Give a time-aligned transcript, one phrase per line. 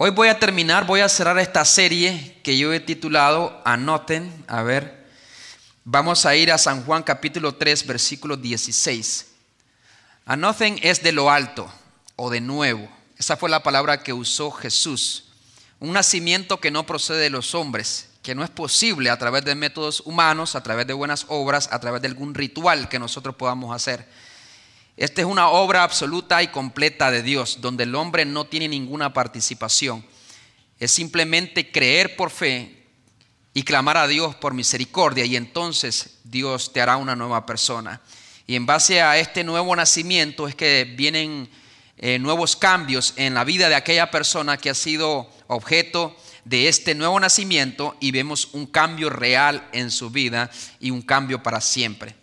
[0.00, 4.62] Hoy voy a terminar, voy a cerrar esta serie que yo he titulado Anoten, a
[4.62, 5.08] ver,
[5.82, 9.26] vamos a ir a San Juan capítulo 3, versículo 16.
[10.24, 11.68] Anoten es de lo alto
[12.14, 12.88] o de nuevo.
[13.16, 15.32] Esa fue la palabra que usó Jesús.
[15.80, 19.56] Un nacimiento que no procede de los hombres, que no es posible a través de
[19.56, 23.74] métodos humanos, a través de buenas obras, a través de algún ritual que nosotros podamos
[23.74, 24.06] hacer.
[24.98, 29.12] Esta es una obra absoluta y completa de Dios, donde el hombre no tiene ninguna
[29.12, 30.04] participación.
[30.80, 32.84] Es simplemente creer por fe
[33.54, 38.00] y clamar a Dios por misericordia y entonces Dios te hará una nueva persona.
[38.44, 41.48] Y en base a este nuevo nacimiento es que vienen
[41.98, 46.96] eh, nuevos cambios en la vida de aquella persona que ha sido objeto de este
[46.96, 52.16] nuevo nacimiento y vemos un cambio real en su vida y un cambio para siempre.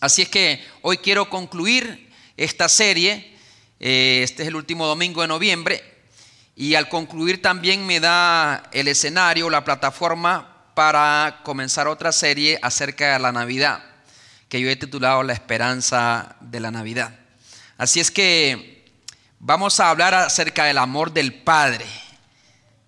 [0.00, 3.34] Así es que hoy quiero concluir esta serie.
[3.80, 5.82] Eh, este es el último domingo de noviembre.
[6.54, 13.14] Y al concluir también me da el escenario, la plataforma para comenzar otra serie acerca
[13.14, 13.82] de la Navidad,
[14.48, 17.18] que yo he titulado La esperanza de la Navidad.
[17.78, 18.84] Así es que
[19.38, 21.86] vamos a hablar acerca del amor del Padre.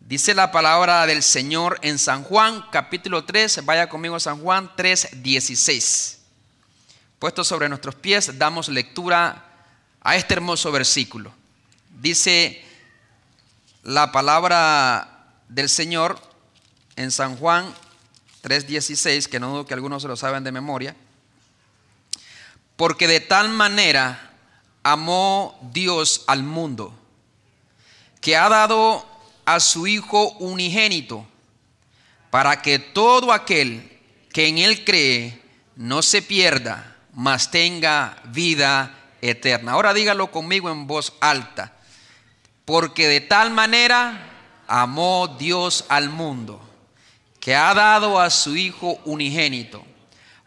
[0.00, 5.22] Dice la palabra del Señor en San Juan, capítulo 3, vaya conmigo San Juan 3,
[5.22, 6.17] 16.
[7.18, 9.44] Puesto sobre nuestros pies, damos lectura
[10.00, 11.32] a este hermoso versículo.
[12.00, 12.64] Dice
[13.82, 16.20] la palabra del Señor
[16.94, 17.74] en San Juan
[18.42, 20.94] 3:16, que no dudo que algunos se lo saben de memoria,
[22.76, 24.32] porque de tal manera
[24.84, 26.96] amó Dios al mundo,
[28.20, 29.04] que ha dado
[29.44, 31.26] a su Hijo unigénito,
[32.30, 33.98] para que todo aquel
[34.32, 35.42] que en Él cree
[35.74, 39.72] no se pierda, mas tenga vida eterna.
[39.72, 41.72] Ahora dígalo conmigo en voz alta.
[42.64, 46.62] Porque de tal manera amó Dios al mundo,
[47.40, 49.84] que ha dado a su Hijo unigénito,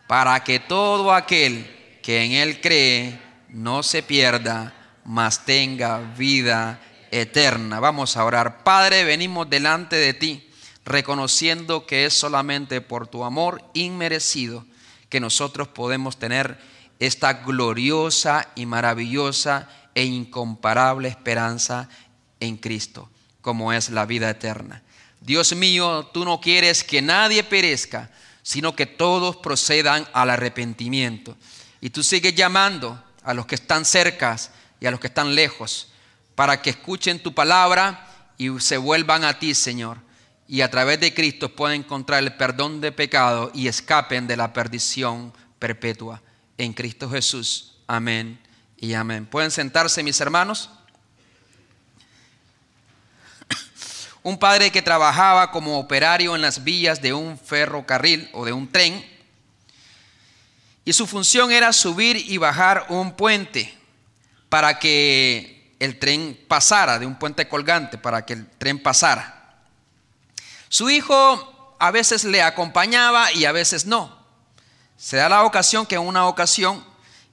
[0.08, 3.20] para que todo aquel que en Él cree
[3.50, 4.74] no se pierda,
[5.04, 6.80] mas tenga vida
[7.12, 7.82] eterna.
[7.82, 8.64] Vamos a orar.
[8.64, 10.50] Padre, venimos delante de ti,
[10.86, 14.66] reconociendo que es solamente por tu amor inmerecido
[15.12, 16.58] que nosotros podemos tener
[16.98, 21.90] esta gloriosa y maravillosa e incomparable esperanza
[22.40, 23.10] en Cristo,
[23.42, 24.84] como es la vida eterna.
[25.20, 28.10] Dios mío, tú no quieres que nadie perezca,
[28.42, 31.36] sino que todos procedan al arrepentimiento.
[31.82, 34.38] Y tú sigues llamando a los que están cerca
[34.80, 35.90] y a los que están lejos,
[36.36, 40.11] para que escuchen tu palabra y se vuelvan a ti, Señor
[40.52, 44.52] y a través de Cristo pueden encontrar el perdón de pecado y escapen de la
[44.52, 46.22] perdición perpetua.
[46.58, 47.78] En Cristo Jesús.
[47.88, 48.38] Amén
[48.76, 49.26] y amén.
[49.26, 50.70] ¿Pueden sentarse mis hermanos?
[54.24, 58.70] Un padre que trabajaba como operario en las vías de un ferrocarril o de un
[58.70, 59.06] tren
[60.84, 63.74] y su función era subir y bajar un puente
[64.50, 69.41] para que el tren pasara, de un puente colgante, para que el tren pasara.
[70.72, 74.18] Su hijo a veces le acompañaba y a veces no.
[74.96, 76.82] Se da la ocasión que en una ocasión,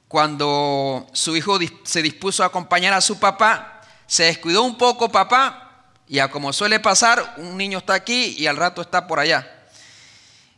[0.08, 5.86] cuando su hijo se dispuso a acompañar a su papá, se descuidó un poco papá
[6.08, 9.48] y a como suele pasar, un niño está aquí y al rato está por allá.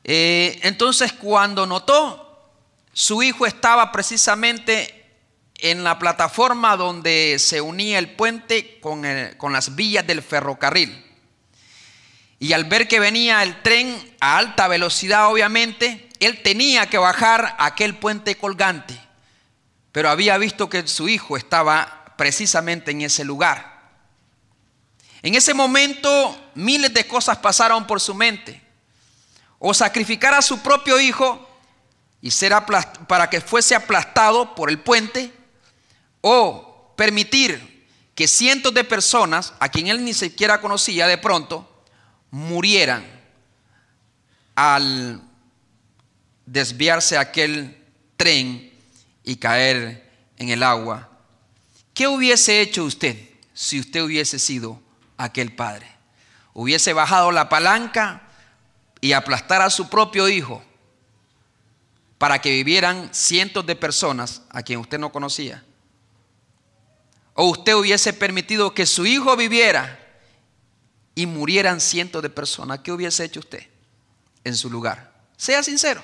[0.02, 2.48] Eh, entonces cuando notó,
[2.94, 5.18] su hijo estaba precisamente
[5.58, 9.04] en la plataforma donde se unía el puente con,
[9.36, 11.09] con las vías del ferrocarril.
[12.42, 17.54] Y al ver que venía el tren a alta velocidad, obviamente, él tenía que bajar
[17.58, 18.98] aquel puente colgante.
[19.92, 23.90] Pero había visto que su hijo estaba precisamente en ese lugar.
[25.20, 28.62] En ese momento miles de cosas pasaron por su mente.
[29.58, 31.46] O sacrificar a su propio hijo
[32.22, 32.54] y ser
[33.06, 35.30] para que fuese aplastado por el puente,
[36.22, 41.69] o permitir que cientos de personas, a quien él ni siquiera conocía de pronto,
[42.30, 43.04] murieran
[44.54, 45.22] al
[46.46, 47.76] desviarse aquel
[48.16, 48.72] tren
[49.24, 51.08] y caer en el agua.
[51.94, 53.16] ¿Qué hubiese hecho usted
[53.54, 54.80] si usted hubiese sido
[55.16, 55.86] aquel padre?
[56.52, 58.22] ¿Hubiese bajado la palanca
[59.00, 60.62] y aplastar a su propio hijo
[62.18, 65.64] para que vivieran cientos de personas a quien usted no conocía?
[67.34, 69.99] ¿O usted hubiese permitido que su hijo viviera
[71.20, 73.66] y murieran cientos de personas, ¿qué hubiese hecho usted
[74.42, 75.12] en su lugar?
[75.36, 76.02] Sea sincero.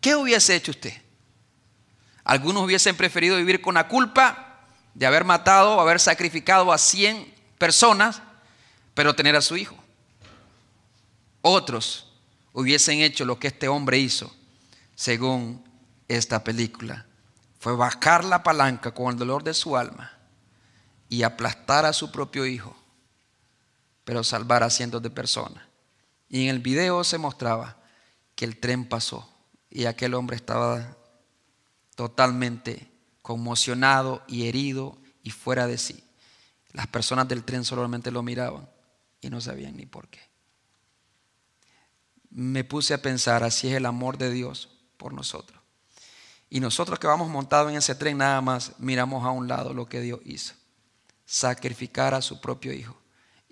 [0.00, 0.92] ¿Qué hubiese hecho usted?
[2.24, 4.58] Algunos hubiesen preferido vivir con la culpa
[4.92, 8.22] de haber matado o haber sacrificado a 100 personas
[8.92, 9.76] pero tener a su hijo.
[11.40, 12.12] Otros
[12.52, 14.34] hubiesen hecho lo que este hombre hizo,
[14.96, 15.64] según
[16.08, 17.06] esta película.
[17.60, 20.10] Fue bajar la palanca con el dolor de su alma
[21.08, 22.81] y aplastar a su propio hijo,
[24.04, 25.64] pero salvar a cientos de personas.
[26.28, 27.78] Y en el video se mostraba
[28.34, 29.28] que el tren pasó
[29.70, 30.96] y aquel hombre estaba
[31.94, 32.90] totalmente
[33.22, 36.02] conmocionado y herido y fuera de sí.
[36.72, 38.68] Las personas del tren solamente lo miraban
[39.20, 40.20] y no sabían ni por qué.
[42.30, 45.60] Me puse a pensar, así es el amor de Dios por nosotros.
[46.48, 49.86] Y nosotros que vamos montados en ese tren nada más miramos a un lado lo
[49.86, 50.54] que Dios hizo.
[51.24, 53.01] Sacrificar a su propio hijo.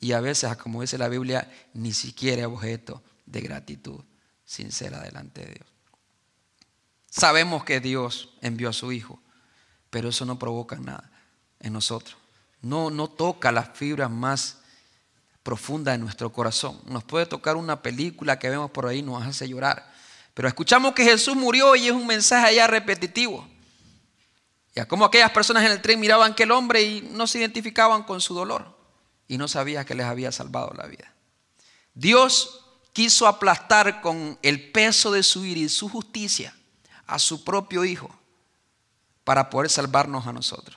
[0.00, 4.00] Y a veces, como dice la Biblia, ni siquiera objeto de gratitud
[4.46, 5.68] sincera delante de Dios.
[7.10, 9.20] Sabemos que Dios envió a su hijo,
[9.90, 11.10] pero eso no provoca nada
[11.60, 12.16] en nosotros.
[12.62, 14.58] No, no toca las fibras más
[15.42, 16.80] profundas de nuestro corazón.
[16.86, 19.92] Nos puede tocar una película que vemos por ahí, nos hace llorar.
[20.32, 23.46] Pero escuchamos que Jesús murió y es un mensaje ya repetitivo.
[24.74, 28.04] Ya como aquellas personas en el tren miraban que el hombre y no se identificaban
[28.04, 28.79] con su dolor
[29.30, 31.14] y no sabía que les había salvado la vida.
[31.94, 36.54] Dios quiso aplastar con el peso de su ira y su justicia
[37.06, 38.14] a su propio Hijo
[39.24, 40.76] para poder salvarnos a nosotros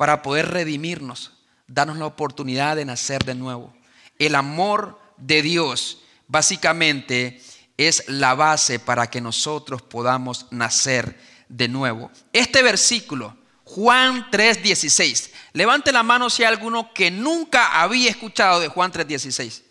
[0.00, 1.32] para poder redimirnos,
[1.66, 3.74] darnos la oportunidad de nacer de nuevo.
[4.18, 7.42] El amor de Dios básicamente
[7.76, 11.20] es la base para que nosotros podamos nacer
[11.50, 12.10] de nuevo.
[12.32, 15.32] Este versículo, Juan 3:16.
[15.52, 19.62] Levante la mano si hay alguno que nunca había escuchado de Juan 3:16.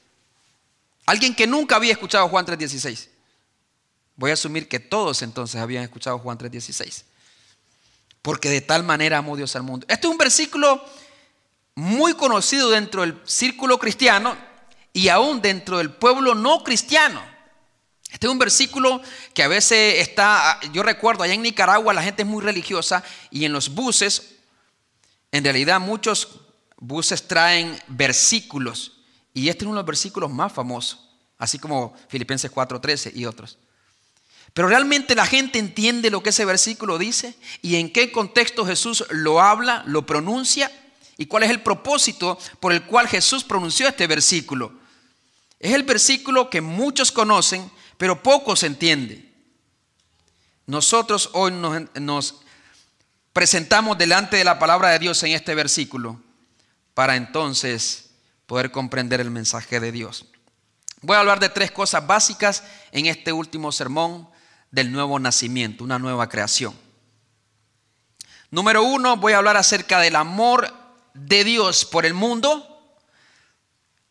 [1.06, 3.10] Alguien que nunca había escuchado Juan 3:16.
[4.16, 7.06] Voy a asumir que todos entonces habían escuchado Juan 3:16
[8.22, 9.86] porque de tal manera amó Dios al mundo.
[9.90, 10.84] Este es un versículo
[11.76, 14.38] muy conocido dentro del círculo cristiano
[14.92, 17.22] y aún dentro del pueblo no cristiano.
[18.12, 19.02] Este es un versículo
[19.34, 23.46] que a veces está, yo recuerdo, allá en Nicaragua la gente es muy religiosa y
[23.46, 24.39] en los buses,
[25.32, 26.42] en realidad muchos
[26.78, 29.00] buses traen versículos
[29.34, 33.58] y este es uno de los versículos más famosos, así como Filipenses 4:13 y otros.
[34.54, 39.06] Pero realmente la gente entiende lo que ese versículo dice y en qué contexto Jesús
[39.12, 40.72] lo habla, lo pronuncia
[41.18, 44.74] y cuál es el propósito por el cual Jesús pronunció este versículo.
[45.60, 49.30] Es el versículo que muchos conocen, pero pocos entienden.
[50.66, 52.42] Nosotros hoy nos, nos
[53.40, 56.20] presentamos delante de la palabra de Dios en este versículo
[56.94, 58.10] para entonces
[58.46, 60.26] poder comprender el mensaje de Dios.
[61.00, 64.28] Voy a hablar de tres cosas básicas en este último sermón
[64.72, 66.78] del nuevo nacimiento, una nueva creación.
[68.52, 70.74] Número uno, voy a hablar acerca del amor
[71.14, 72.94] de Dios por el mundo.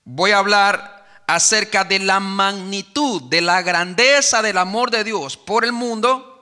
[0.04, 5.66] Voy a hablar acerca de la magnitud, de la grandeza del amor de Dios por
[5.66, 6.37] el mundo.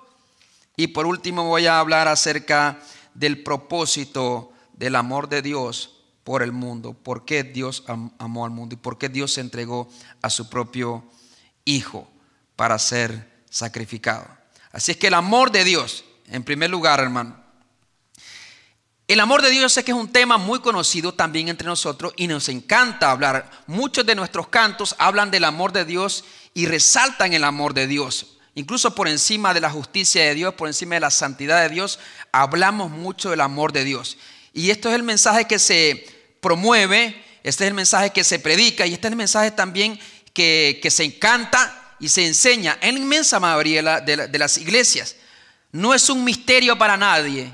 [0.77, 2.79] Y por último voy a hablar acerca
[3.15, 6.93] del propósito del amor de Dios por el mundo.
[6.93, 9.89] ¿Por qué Dios amó al mundo y por qué Dios se entregó
[10.23, 11.05] a su propio
[11.69, 12.09] Hijo
[12.55, 14.27] para ser sacrificado.
[14.73, 17.37] Así es que el amor de Dios, en primer lugar, hermano,
[19.09, 22.27] el amor de Dios sé que es un tema muy conocido también entre nosotros y
[22.27, 23.51] nos encanta hablar.
[23.67, 28.36] Muchos de nuestros cantos hablan del amor de Dios y resaltan el amor de Dios.
[28.57, 31.99] Incluso por encima de la justicia de Dios, por encima de la santidad de Dios,
[32.33, 34.17] hablamos mucho del amor de Dios.
[34.55, 36.07] Y esto es el mensaje que se
[36.41, 40.01] promueve, este es el mensaje que se predica y este es el mensaje también
[40.33, 45.17] que, se encanta y se enseña en la inmensa mayoría de, las iglesias.
[45.71, 47.53] No es un misterio para nadie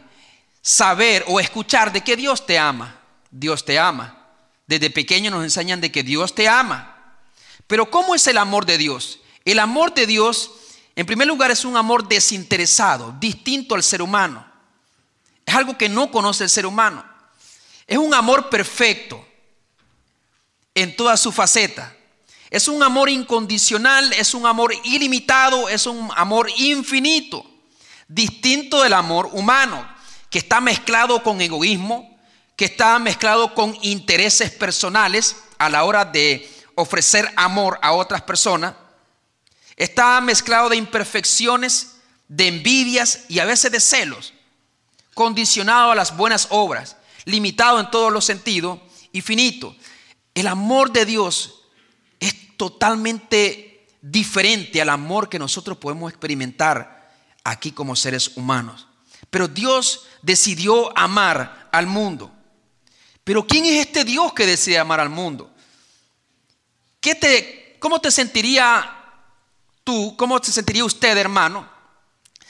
[0.61, 3.01] saber o escuchar de que Dios te ama.
[3.29, 4.29] Dios te ama.
[4.69, 7.19] Desde pequeño nos enseñan de que Dios te ama.
[7.67, 9.19] Pero ¿cómo es el amor de Dios?
[9.45, 10.53] El amor de Dios,
[10.95, 14.45] en primer lugar, es un amor desinteresado, distinto al ser humano.
[15.47, 17.05] Es algo que no conoce el ser humano.
[17.87, 19.27] Es un amor perfecto
[20.75, 21.95] en toda su faceta.
[22.51, 27.45] Es un amor incondicional, es un amor ilimitado, es un amor infinito,
[28.07, 29.89] distinto del amor humano,
[30.29, 32.19] que está mezclado con egoísmo,
[32.55, 38.75] que está mezclado con intereses personales a la hora de ofrecer amor a otras personas.
[39.77, 41.97] Está mezclado de imperfecciones,
[42.29, 44.33] de envidias y a veces de celos,
[45.15, 48.79] condicionado a las buenas obras, limitado en todos los sentidos
[49.13, 49.77] y finito.
[50.35, 51.63] El amor de Dios
[52.63, 57.13] totalmente diferente al amor que nosotros podemos experimentar
[57.43, 58.87] aquí como seres humanos.
[59.31, 62.33] Pero Dios decidió amar al mundo.
[63.25, 65.53] Pero ¿quién es este Dios que decide amar al mundo?
[67.01, 69.02] ¿Qué te, ¿Cómo te sentiría
[69.85, 71.69] tú, cómo te sentiría usted, hermano,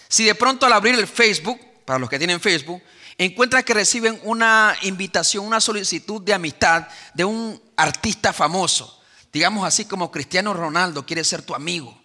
[0.09, 2.83] si de pronto al abrir el Facebook, para los que tienen Facebook,
[3.19, 9.03] encuentra que reciben una invitación, una solicitud de amistad de un artista famoso?
[9.33, 11.99] Digamos así como Cristiano Ronaldo quiere ser tu amigo.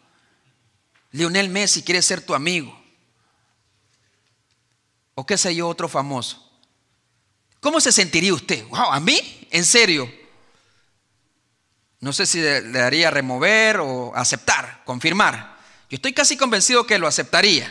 [1.11, 2.77] Lionel Messi quiere ser tu amigo.
[5.15, 6.47] O qué sé yo, otro famoso.
[7.59, 8.65] ¿Cómo se sentiría usted?
[8.67, 9.47] Wow, ¿a mí?
[9.51, 10.09] ¿En serio?
[12.07, 15.57] No sé si le, daría remover o aceptar, confirmar.
[15.89, 17.67] Yo estoy casi convencido que lo aceptaría.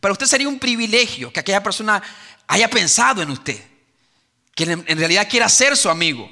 [0.00, 2.02] Para usted sería un privilegio que aquella persona
[2.46, 3.58] haya pensado en usted,
[4.54, 6.30] que en realidad quiera ser su amigo.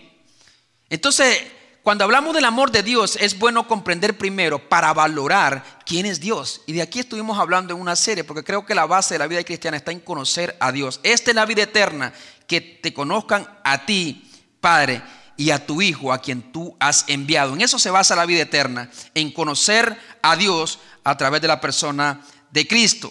[0.90, 1.38] Entonces,
[1.82, 6.60] cuando hablamos del amor de Dios, es bueno comprender primero para valorar quién es Dios.
[6.66, 9.26] Y de aquí estuvimos hablando en una serie, porque creo que la base de la
[9.26, 11.00] vida cristiana está en conocer a Dios.
[11.02, 12.12] Esta es la vida eterna,
[12.46, 15.00] que te conozcan a ti, Padre,
[15.38, 17.54] y a tu Hijo, a quien tú has enviado.
[17.54, 21.60] En eso se basa la vida eterna, en conocer a Dios a través de la
[21.60, 23.10] persona de Cristo.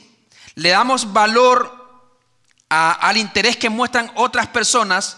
[0.53, 1.73] Le damos valor
[2.69, 5.17] al interés que muestran otras personas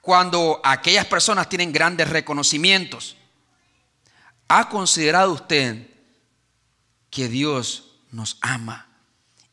[0.00, 3.16] cuando aquellas personas tienen grandes reconocimientos.
[4.48, 5.90] ¿Ha considerado usted
[7.10, 8.88] que Dios nos ama?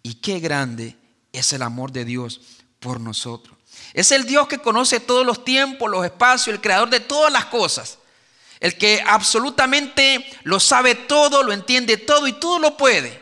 [0.04, 0.98] Y qué grande
[1.34, 2.40] es el amor de Dios
[2.80, 3.58] por nosotros.
[3.94, 7.46] Es el Dios que conoce todos los tiempos, los espacios, el creador de todas las
[7.46, 7.98] cosas.
[8.60, 13.22] El que absolutamente lo sabe todo, lo entiende todo y todo lo puede.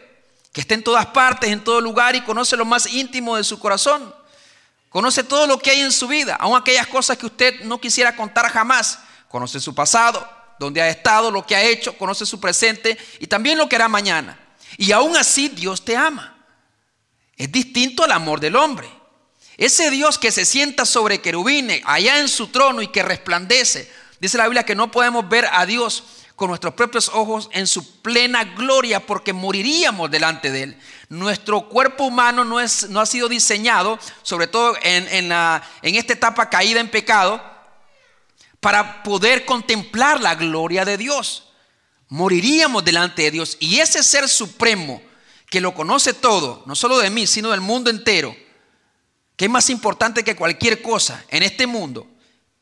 [0.52, 3.58] Que está en todas partes, en todo lugar y conoce lo más íntimo de su
[3.58, 4.14] corazón.
[4.90, 8.16] Conoce todo lo que hay en su vida, aun aquellas cosas que usted no quisiera
[8.16, 9.00] contar jamás.
[9.30, 10.28] Conoce su pasado,
[10.60, 13.88] dónde ha estado, lo que ha hecho, conoce su presente y también lo que hará
[13.88, 14.38] mañana.
[14.78, 16.36] Y aún así Dios te ama.
[17.38, 18.90] Es distinto al amor del hombre.
[19.60, 23.92] Ese Dios que se sienta sobre querubines, allá en su trono y que resplandece.
[24.22, 26.06] Dice la Biblia que no podemos ver a Dios
[26.38, 30.80] con nuestros propios ojos en su plena gloria porque moriríamos delante de Él.
[31.10, 35.96] Nuestro cuerpo humano no, es, no ha sido diseñado, sobre todo en, en, la, en
[35.96, 37.44] esta etapa caída en pecado,
[38.62, 41.50] para poder contemplar la gloria de Dios.
[42.08, 43.58] Moriríamos delante de Dios.
[43.60, 45.02] Y ese ser supremo
[45.50, 48.34] que lo conoce todo, no solo de mí, sino del mundo entero,
[49.40, 52.06] que es más importante que cualquier cosa en este mundo,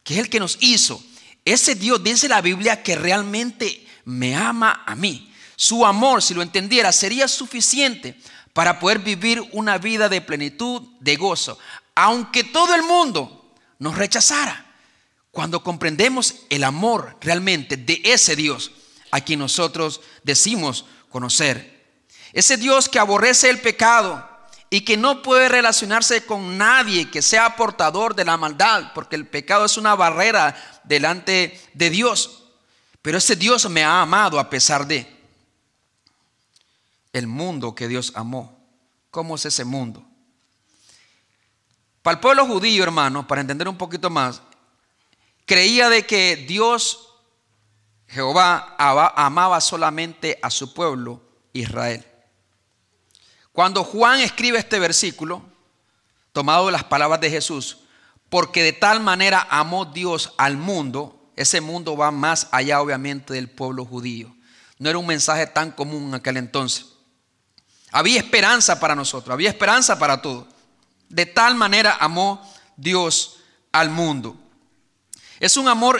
[0.03, 1.03] que es el que nos hizo,
[1.43, 5.33] ese Dios dice la Biblia que realmente me ama a mí.
[5.55, 8.15] Su amor, si lo entendiera, sería suficiente
[8.53, 11.57] para poder vivir una vida de plenitud, de gozo,
[11.95, 14.67] aunque todo el mundo nos rechazara.
[15.31, 18.69] Cuando comprendemos el amor realmente de ese Dios
[19.09, 21.87] a quien nosotros decimos conocer.
[22.33, 24.36] Ese Dios que aborrece el pecado,
[24.69, 29.27] y que no puede relacionarse con nadie que sea portador de la maldad, porque el
[29.27, 32.43] pecado es una barrera delante de Dios.
[33.01, 35.15] Pero ese Dios me ha amado a pesar de
[37.13, 38.57] el mundo que Dios amó.
[39.09, 40.05] ¿Cómo es ese mundo?
[42.01, 44.41] Para el pueblo judío, hermano, para entender un poquito más,
[45.45, 47.15] creía de que Dios,
[48.07, 51.21] Jehová, amaba solamente a su pueblo,
[51.53, 52.05] Israel.
[53.57, 55.41] Cuando Juan escribe este versículo,
[56.31, 57.79] tomado de las palabras de Jesús,
[58.29, 63.49] porque de tal manera amó Dios al mundo, ese mundo va más allá obviamente del
[63.49, 64.31] pueblo judío.
[64.77, 66.85] No era un mensaje tan común en aquel entonces.
[67.91, 70.45] Había esperanza para nosotros, había esperanza para todos.
[71.09, 73.37] De tal manera amó Dios
[73.71, 74.37] al mundo.
[75.39, 75.99] Es un amor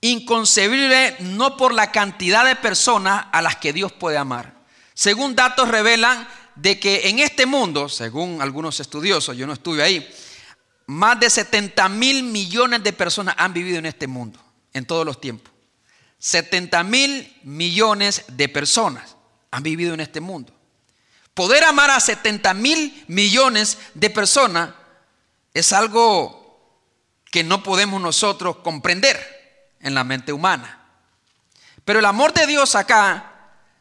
[0.00, 4.55] inconcebible no por la cantidad de personas a las que Dios puede amar,
[4.96, 10.10] según datos revelan de que en este mundo, según algunos estudiosos, yo no estuve ahí,
[10.86, 14.40] más de 70 mil millones de personas han vivido en este mundo,
[14.72, 15.52] en todos los tiempos.
[16.18, 19.16] 70 mil millones de personas
[19.50, 20.54] han vivido en este mundo.
[21.34, 24.70] Poder amar a 70 mil millones de personas
[25.52, 26.80] es algo
[27.30, 30.88] que no podemos nosotros comprender en la mente humana.
[31.84, 33.35] Pero el amor de Dios acá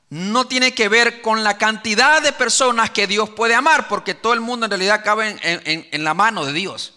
[0.09, 4.33] no tiene que ver con la cantidad de personas que Dios puede amar, porque todo
[4.33, 6.93] el mundo en realidad cabe en, la mano de Dios.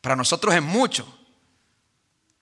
[0.00, 1.06] Para nosotros es mucho,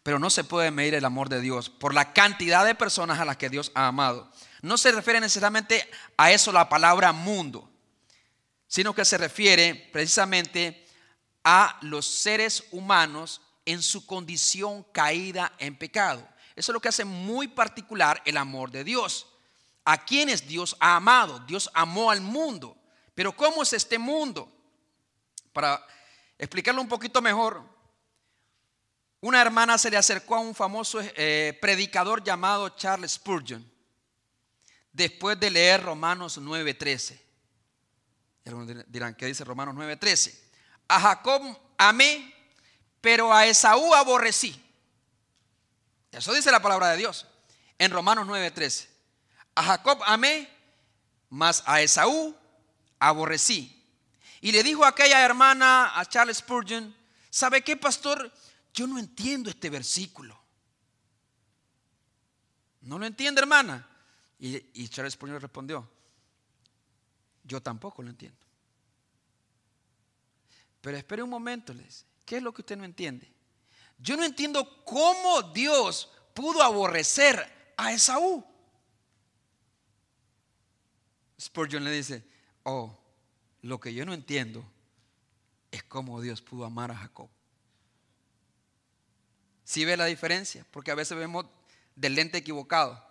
[0.02, 3.24] pero no se puede medir el amor de Dios por la cantidad de personas a
[3.24, 4.30] las que Dios ha amado.
[4.60, 7.70] No se refiere necesariamente a eso la palabra mundo,
[8.66, 10.86] sino que se refiere precisamente
[11.42, 16.26] a los seres humanos en su condición caída en pecado.
[16.56, 19.26] Eso es lo que hace muy particular el amor de Dios.
[19.84, 21.40] A quienes Dios ha amado.
[21.40, 22.76] Dios amó al mundo.
[23.14, 24.50] Pero ¿cómo es este mundo?
[25.52, 25.84] Para
[26.38, 27.62] explicarlo un poquito mejor,
[29.20, 33.74] una hermana se le acercó a un famoso eh, predicador llamado Charles Spurgeon
[34.94, 37.20] después de leer Romanos 9:13.
[38.44, 40.40] Y algunos dirán, ¿qué dice Romanos 9:13?
[40.88, 41.42] A Jacob
[41.76, 42.34] amé,
[43.00, 44.63] pero a Esaú aborrecí.
[46.18, 47.26] Eso dice la palabra de Dios
[47.78, 48.88] en Romanos 9:13.
[49.56, 50.48] A Jacob amé,
[51.30, 52.34] mas a Esaú
[52.98, 53.70] aborrecí.
[54.40, 56.94] Y le dijo a aquella hermana, a Charles Spurgeon,
[57.30, 58.30] ¿sabe qué, pastor?
[58.72, 60.38] Yo no entiendo este versículo.
[62.82, 63.88] ¿No lo entiende, hermana?
[64.38, 65.88] Y, Charles Spurgeon respondió,
[67.44, 68.38] yo tampoco lo entiendo.
[70.80, 72.04] Pero espere un momento, les.
[72.26, 73.33] ¿Qué es lo que usted no entiende?
[73.98, 78.44] Yo no entiendo cómo Dios pudo aborrecer a Esaú.
[81.40, 82.24] Spurgeon le dice,
[82.62, 82.96] oh,
[83.62, 84.64] lo que yo no entiendo
[85.70, 87.28] es cómo Dios pudo amar a Jacob.
[89.64, 90.66] ¿Sí ve la diferencia?
[90.70, 91.46] Porque a veces vemos
[91.96, 93.02] del lente equivocado.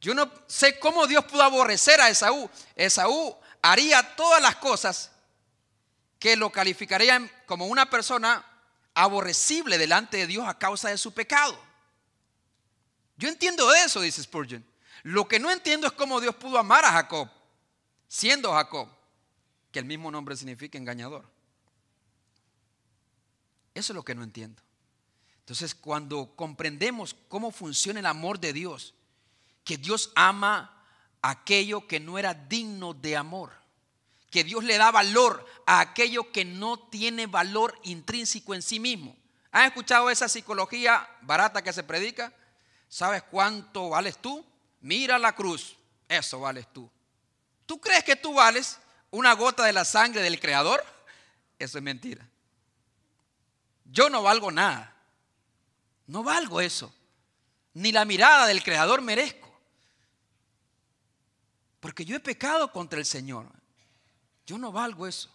[0.00, 2.50] Yo no sé cómo Dios pudo aborrecer a Esaú.
[2.74, 5.12] Esaú haría todas las cosas
[6.18, 8.44] que lo calificarían como una persona
[8.94, 11.58] aborrecible delante de Dios a causa de su pecado.
[13.16, 14.64] Yo entiendo eso, dice Spurgeon.
[15.02, 17.28] Lo que no entiendo es cómo Dios pudo amar a Jacob,
[18.08, 18.88] siendo Jacob,
[19.70, 21.24] que el mismo nombre significa engañador.
[23.74, 24.62] Eso es lo que no entiendo.
[25.40, 28.94] Entonces, cuando comprendemos cómo funciona el amor de Dios,
[29.64, 30.84] que Dios ama
[31.20, 33.52] aquello que no era digno de amor,
[34.32, 39.14] que Dios le da valor a aquello que no tiene valor intrínseco en sí mismo.
[39.52, 42.32] ¿Han escuchado esa psicología barata que se predica?
[42.88, 44.44] ¿Sabes cuánto vales tú?
[44.80, 45.76] Mira la cruz,
[46.08, 46.90] eso vales tú.
[47.66, 48.78] ¿Tú crees que tú vales
[49.10, 50.82] una gota de la sangre del Creador?
[51.58, 52.26] Eso es mentira.
[53.84, 54.96] Yo no valgo nada.
[56.06, 56.92] No valgo eso.
[57.74, 59.54] Ni la mirada del Creador merezco.
[61.80, 63.61] Porque yo he pecado contra el Señor.
[64.52, 65.30] Yo no valgo eso.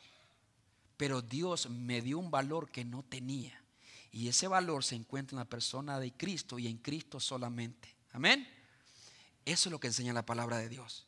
[0.96, 3.60] Pero Dios me dio un valor que no tenía.
[4.12, 7.96] Y ese valor se encuentra en la persona de Cristo y en Cristo solamente.
[8.12, 8.48] Amén.
[9.44, 11.08] Eso es lo que enseña la palabra de Dios.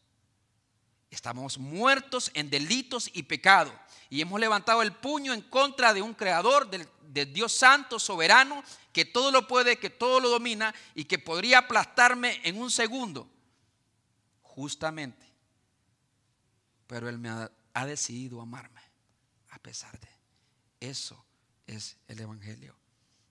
[1.11, 3.71] Estamos muertos en delitos y pecado.
[4.09, 9.05] Y hemos levantado el puño en contra de un creador, de, Dios santo, soberano, que
[9.05, 13.29] todo lo puede, que todo lo domina y que podría aplastarme en un segundo.
[14.41, 15.27] Justamente.
[16.87, 18.81] Pero Él me ha, ha decidido amarme
[19.49, 20.09] a pesar de.
[20.79, 21.25] Eso
[21.65, 22.75] es el Evangelio.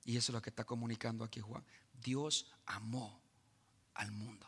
[0.04, 1.64] Y eso es lo que está comunicando aquí Juan.
[1.92, 3.20] Dios amó
[3.94, 4.46] al mundo.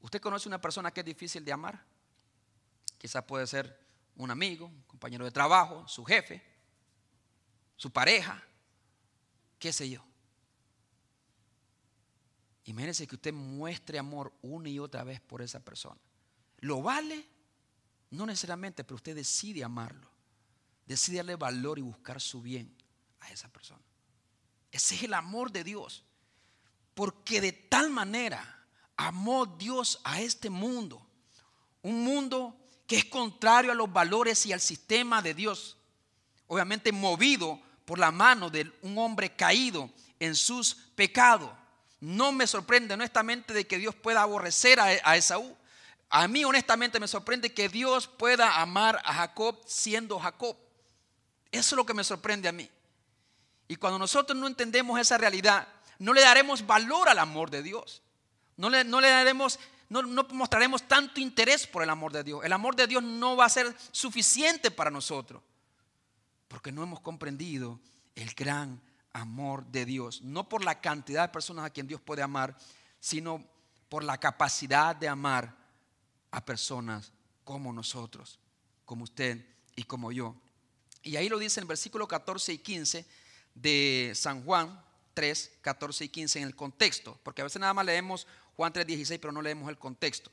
[0.00, 1.84] ¿Usted conoce una persona que es difícil de amar?
[2.98, 3.78] Quizás puede ser
[4.16, 6.42] un amigo, un compañero de trabajo, su jefe,
[7.76, 8.42] su pareja,
[9.58, 10.04] qué sé yo.
[12.64, 16.00] Imagínese que usted muestre amor una y otra vez por esa persona.
[16.58, 17.26] ¿Lo vale?
[18.12, 20.08] No necesariamente, pero usted decide amarlo.
[20.86, 22.74] Decide darle valor y buscar su bien
[23.20, 23.82] a esa persona.
[24.70, 26.04] Ese es el amor de Dios.
[26.94, 31.06] Porque de tal manera amó Dios a este mundo.
[31.82, 35.78] Un mundo que es contrario a los valores y al sistema de Dios.
[36.46, 41.50] Obviamente movido por la mano de un hombre caído en sus pecados.
[42.00, 45.56] No me sorprende honestamente de que Dios pueda aborrecer a, Esaú.
[46.14, 50.58] A mí honestamente me sorprende que Dios pueda amar a Jacob siendo Jacob.
[51.50, 52.68] Eso es lo que me sorprende a mí.
[53.66, 55.66] Y cuando nosotros no entendemos esa realidad,
[55.98, 58.02] no le daremos valor al amor de Dios.
[58.58, 62.44] No le, daremos, no, no mostraremos tanto interés por el amor de Dios.
[62.44, 65.42] El amor de Dios no va a ser suficiente para nosotros.
[66.46, 67.80] Porque no hemos comprendido
[68.14, 68.82] el gran
[69.14, 70.20] amor de Dios.
[70.20, 72.54] No por la cantidad de personas a quien Dios puede amar,
[73.00, 73.42] sino
[73.88, 75.61] por la capacidad de amar
[76.32, 77.12] a personas
[77.44, 78.40] como nosotros,
[78.84, 80.34] como usted y como yo.
[81.02, 83.06] Y ahí lo dice en el versículo 14 y 15
[83.54, 84.82] de San Juan
[85.14, 89.18] 3, 14 y 15 en el contexto, porque a veces nada más leemos Juan 3:16,
[89.20, 90.30] pero no leemos el contexto.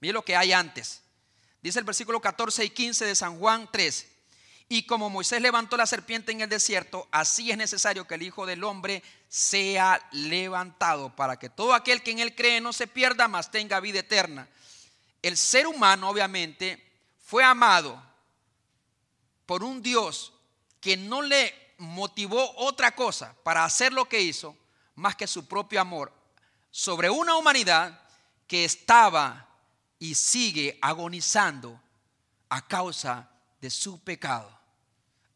[0.00, 1.02] Mire lo que hay antes.
[1.62, 4.06] Dice el versículo 14 y 15 de San Juan 3.
[4.70, 8.44] Y como Moisés levantó la serpiente en el desierto, así es necesario que el Hijo
[8.44, 13.28] del Hombre sea levantado para que todo aquel que en él cree no se pierda,
[13.28, 14.46] mas tenga vida eterna.
[15.22, 18.02] El ser humano, obviamente, fue amado
[19.46, 20.32] por un Dios
[20.80, 24.56] que no le motivó otra cosa para hacer lo que hizo
[24.94, 26.12] más que su propio amor
[26.70, 28.00] sobre una humanidad
[28.46, 29.48] que estaba
[29.98, 31.80] y sigue agonizando
[32.48, 33.28] a causa
[33.60, 34.56] de su pecado.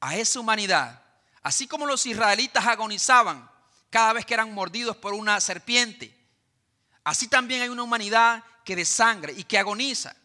[0.01, 1.03] A esa humanidad,
[1.43, 3.51] Así como los israelitas agonizaban
[3.91, 6.17] cada vez que eran mordidos por una serpiente,
[7.05, 10.17] así también hay una humanidad que desangre y que agoniza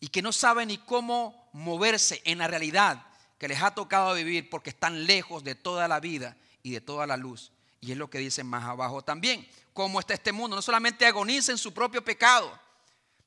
[0.00, 3.06] y que no sabe ni cómo moverse en la realidad
[3.38, 7.06] que les ha tocado vivir porque están lejos de toda la vida y de toda
[7.06, 7.52] la luz.
[7.80, 9.46] Y es lo que dicen más abajo también.
[9.72, 10.56] Cómo está este mundo.
[10.56, 12.58] No solamente agoniza en su propio pecado,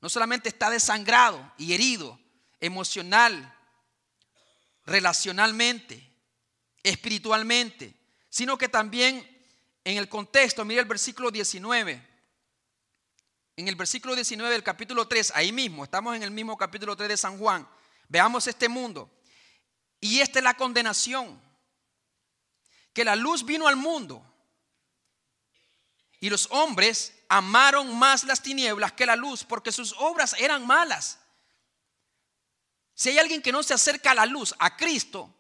[0.02, 2.20] no solamente está desangrado y herido
[2.60, 3.54] emocional,
[4.86, 6.12] relacionalmente,
[6.82, 7.94] espiritualmente,
[8.30, 9.28] sino que también
[9.84, 12.17] en el contexto, mire el versículo 19.
[13.58, 17.10] En el versículo 19 del capítulo 3, ahí mismo, estamos en el mismo capítulo 3
[17.10, 17.68] de San Juan.
[18.08, 19.12] Veamos este mundo.
[20.00, 21.42] Y esta es la condenación.
[22.94, 24.24] Que la luz vino al mundo.
[26.20, 31.18] Y los hombres amaron más las tinieblas que la luz porque sus obras eran malas.
[32.94, 35.34] Si hay alguien que no se acerca a la luz, a Cristo,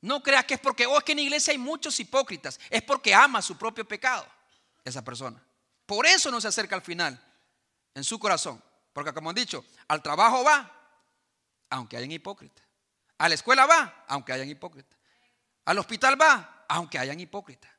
[0.00, 2.58] no crea que es porque, oh, es que en la iglesia hay muchos hipócritas.
[2.68, 4.26] Es porque ama su propio pecado,
[4.84, 5.40] esa persona.
[5.86, 7.27] Por eso no se acerca al final,
[7.98, 8.62] en su corazón.
[8.92, 10.72] Porque como han dicho, al trabajo va,
[11.70, 12.64] aunque hayan hipócritas.
[13.18, 14.98] A la escuela va, aunque hayan hipócritas.
[15.64, 17.70] Al hospital va, aunque hayan hipócritas.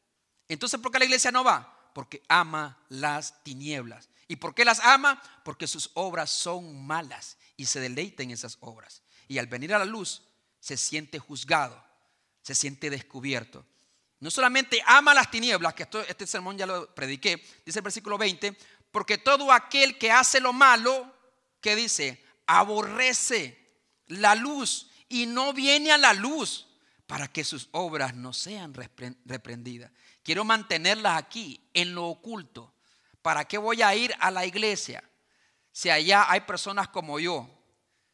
[0.48, 1.92] Entonces, ¿por qué la iglesia no va?
[1.94, 4.10] Porque ama las tinieblas.
[4.28, 5.22] ¿Y por qué las ama?
[5.44, 9.02] Porque sus obras son malas y se deleita en esas obras.
[9.28, 10.24] Y al venir a la luz,
[10.60, 11.84] se siente juzgado,
[12.42, 13.66] se siente descubierto.
[14.20, 18.56] No solamente ama las tinieblas, que este sermón ya lo prediqué, dice el versículo 20,
[18.92, 21.14] porque todo aquel que hace lo malo,
[21.62, 23.58] que dice, aborrece
[24.08, 26.68] la luz y no viene a la luz
[27.06, 29.92] para que sus obras no sean reprendidas.
[30.24, 32.74] Quiero mantenerlas aquí, en lo oculto.
[33.22, 35.04] ¿Para qué voy a ir a la iglesia
[35.72, 37.50] si allá hay personas como yo?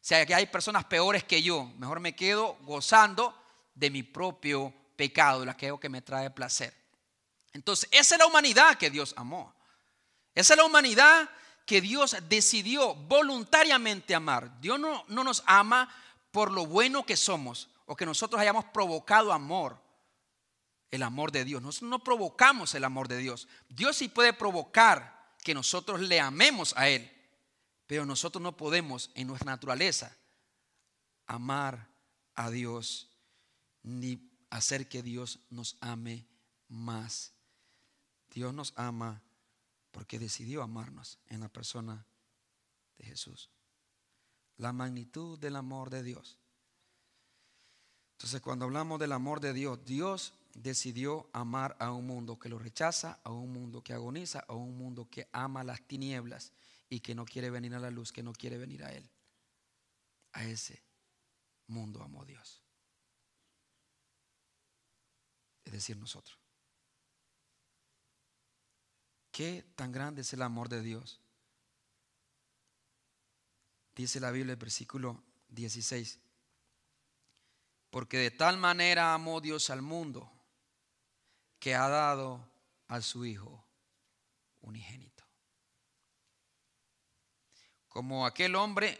[0.00, 1.64] Si allá hay personas peores que yo.
[1.76, 3.38] Mejor me quedo gozando
[3.74, 6.74] de mi propio pecado, de aquello que me trae placer.
[7.52, 9.55] Entonces, esa es la humanidad que Dios amó.
[10.36, 11.30] Esa es la humanidad
[11.64, 14.60] que Dios decidió voluntariamente amar.
[14.60, 15.92] Dios no, no nos ama
[16.30, 19.80] por lo bueno que somos o que nosotros hayamos provocado amor,
[20.90, 21.62] el amor de Dios.
[21.62, 23.48] Nosotros no provocamos el amor de Dios.
[23.70, 27.10] Dios sí puede provocar que nosotros le amemos a Él,
[27.86, 30.14] pero nosotros no podemos en nuestra naturaleza
[31.26, 31.88] amar
[32.34, 33.08] a Dios
[33.82, 36.26] ni hacer que Dios nos ame
[36.68, 37.32] más.
[38.28, 39.22] Dios nos ama
[39.96, 42.04] porque decidió amarnos en la persona
[42.98, 43.48] de Jesús
[44.58, 46.38] la magnitud del amor de Dios.
[48.12, 52.58] Entonces cuando hablamos del amor de Dios, Dios decidió amar a un mundo que lo
[52.58, 56.52] rechaza, a un mundo que agoniza, a un mundo que ama las tinieblas
[56.90, 59.10] y que no quiere venir a la luz, que no quiere venir a Él.
[60.34, 60.82] A ese
[61.68, 62.62] mundo amó Dios.
[65.64, 66.45] Es decir, nosotros.
[69.36, 71.20] ¿Qué tan grande es el amor de Dios?
[73.94, 76.18] Dice la Biblia, el versículo 16.
[77.90, 80.32] Porque de tal manera amó Dios al mundo
[81.58, 82.48] que ha dado
[82.88, 83.62] a su Hijo
[84.62, 85.22] unigénito.
[87.90, 88.98] Como aquel hombre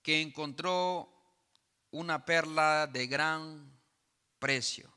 [0.00, 1.12] que encontró
[1.90, 3.80] una perla de gran
[4.38, 4.91] precio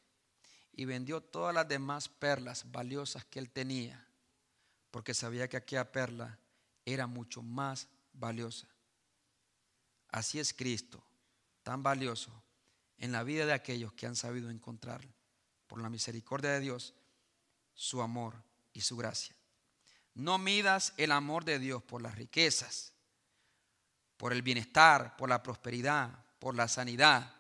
[0.78, 4.06] y vendió todas las demás perlas valiosas que él tenía,
[4.92, 6.38] porque sabía que aquella perla
[6.84, 8.68] era mucho más valiosa.
[10.10, 11.02] Así es Cristo,
[11.64, 12.44] tan valioso
[12.98, 15.02] en la vida de aquellos que han sabido encontrar,
[15.68, 16.94] por la misericordia de Dios,
[17.74, 18.36] su amor
[18.74, 19.36] y su gracia.
[20.14, 22.94] No midas el amor de Dios por las riquezas,
[24.18, 27.34] por el bienestar, por la prosperidad, por la sanidad.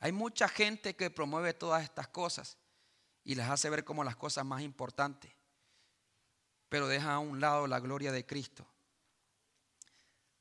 [0.00, 2.56] Hay mucha gente que promueve todas estas cosas
[3.28, 5.30] y las hace ver como las cosas más importantes,
[6.68, 8.66] pero deja a un lado la gloria de Cristo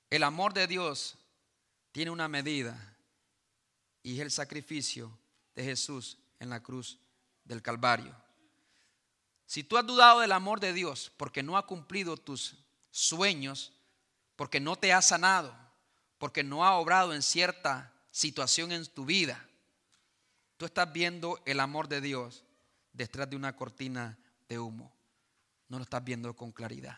[0.09, 1.17] el amor de Dios
[1.91, 2.95] tiene una medida
[4.03, 5.11] y es el sacrificio
[5.55, 6.97] de Jesús en la cruz
[7.43, 8.15] del Calvario.
[9.45, 12.55] Si tú has dudado del amor de Dios porque no ha cumplido tus
[12.91, 13.73] sueños,
[14.35, 15.53] porque no te ha sanado,
[16.17, 19.45] porque no ha obrado en cierta situación en tu vida,
[20.55, 22.43] tú estás viendo el amor de Dios
[22.97, 24.17] detrás de una cortina
[24.49, 24.93] de humo.
[25.69, 26.97] No lo estás viendo con claridad.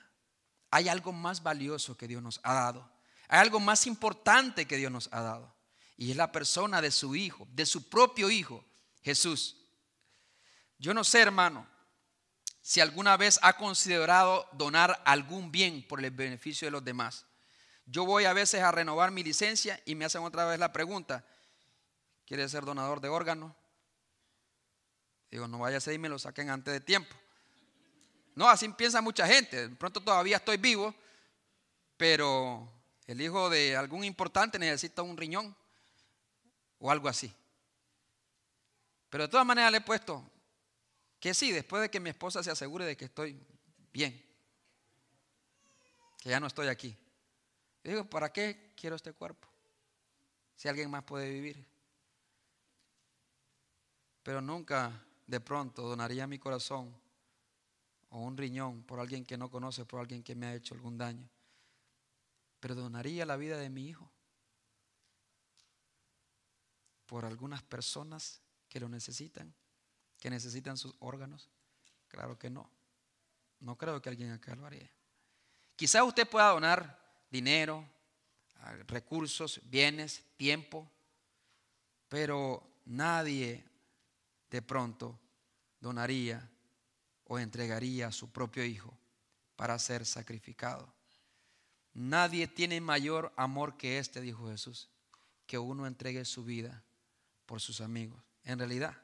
[0.71, 2.89] Hay algo más valioso que Dios nos ha dado.
[3.27, 5.53] Hay algo más importante que Dios nos ha dado.
[5.97, 8.63] Y es la persona de su Hijo, de su propio Hijo,
[9.01, 9.57] Jesús.
[10.77, 11.67] Yo no sé, hermano,
[12.61, 17.25] si alguna vez ha considerado donar algún bien por el beneficio de los demás.
[17.85, 21.25] Yo voy a veces a renovar mi licencia y me hacen otra vez la pregunta,
[22.25, 23.53] ¿quiere ser donador de órganos?
[25.31, 27.15] Digo, no vaya a ser y me lo saquen antes de tiempo.
[28.35, 29.67] No, así piensa mucha gente.
[29.67, 30.95] De pronto todavía estoy vivo,
[31.97, 32.71] pero
[33.05, 35.55] el hijo de algún importante necesita un riñón
[36.79, 37.33] o algo así.
[39.09, 40.23] Pero de todas maneras le he puesto
[41.19, 43.37] que sí, después de que mi esposa se asegure de que estoy
[43.91, 44.25] bien,
[46.19, 46.95] que ya no estoy aquí.
[47.83, 49.47] digo, ¿para qué quiero este cuerpo?
[50.55, 51.65] Si alguien más puede vivir.
[54.23, 56.91] Pero nunca de pronto donaría mi corazón
[58.09, 60.97] o un riñón por alguien que no conoce, por alguien que me ha hecho algún
[60.97, 61.29] daño.
[62.59, 64.09] Pero donaría la vida de mi hijo
[67.05, 69.53] por algunas personas que lo necesitan,
[70.19, 71.47] que necesitan sus órganos.
[72.07, 72.67] Claro que no.
[73.59, 74.89] No creo que alguien acá lo haría.
[75.75, 77.87] Quizás usted pueda donar dinero,
[78.87, 80.89] recursos, bienes, tiempo,
[82.07, 83.68] pero nadie
[84.49, 85.19] de pronto
[85.79, 86.49] donaría
[87.25, 88.97] o entregaría a su propio hijo
[89.55, 90.91] para ser sacrificado.
[91.93, 94.89] Nadie tiene mayor amor que este, dijo Jesús,
[95.45, 96.83] que uno entregue su vida
[97.45, 98.21] por sus amigos.
[98.43, 98.95] En realidad,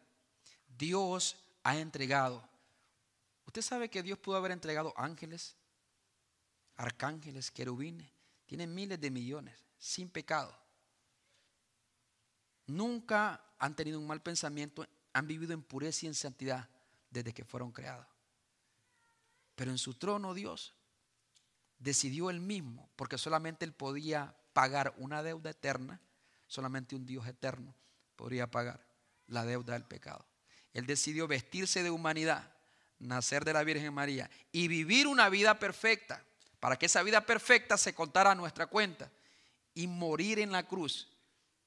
[0.78, 2.48] Dios ha entregado.
[3.46, 5.56] Usted sabe que Dios pudo haber entregado ángeles,
[6.76, 8.10] arcángeles, querubines.
[8.46, 10.56] Tienen miles de millones, sin pecado.
[12.68, 16.68] Nunca han tenido un mal pensamiento, han vivido en pureza y en santidad
[17.10, 18.06] desde que fueron creados.
[19.56, 20.76] Pero en su trono Dios
[21.80, 26.02] decidió él mismo, porque solamente él podía pagar una deuda eterna,
[26.48, 27.74] solamente un Dios eterno
[28.18, 28.86] podría pagar
[29.28, 30.26] la deuda del pecado.
[30.74, 32.54] Él decidió vestirse de humanidad,
[33.00, 36.26] nacer de la Virgen María y vivir una vida perfecta,
[36.60, 39.10] para que esa vida perfecta se contara a nuestra cuenta
[39.74, 41.15] y morir en la cruz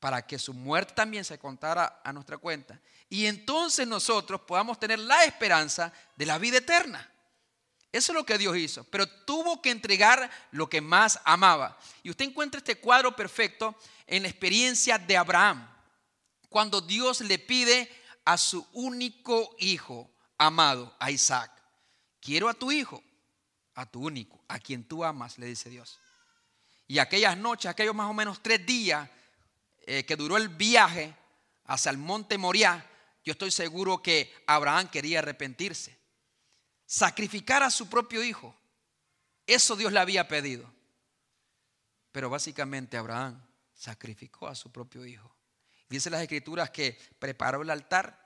[0.00, 2.80] para que su muerte también se contara a nuestra cuenta.
[3.08, 7.10] Y entonces nosotros podamos tener la esperanza de la vida eterna.
[7.90, 11.78] Eso es lo que Dios hizo, pero tuvo que entregar lo que más amaba.
[12.02, 13.74] Y usted encuentra este cuadro perfecto
[14.06, 15.66] en la experiencia de Abraham,
[16.50, 17.90] cuando Dios le pide
[18.24, 21.50] a su único hijo amado, a Isaac,
[22.20, 23.02] quiero a tu hijo,
[23.74, 25.98] a tu único, a quien tú amas, le dice Dios.
[26.86, 29.08] Y aquellas noches, aquellos más o menos tres días
[29.90, 31.16] eh, que duró el viaje
[31.64, 32.86] hacia el monte Moriah,
[33.24, 35.98] yo estoy seguro que Abraham quería arrepentirse
[36.84, 38.54] sacrificar a su propio hijo.
[39.46, 40.70] Eso Dios le había pedido.
[42.12, 43.42] Pero básicamente Abraham
[43.74, 45.34] sacrificó a su propio hijo.
[45.88, 48.18] Dice las escrituras que preparó el altar